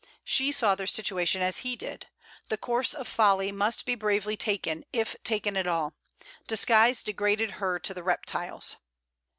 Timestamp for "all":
5.67-5.93